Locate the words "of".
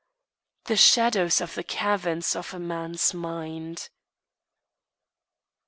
1.41-1.53, 2.35-2.59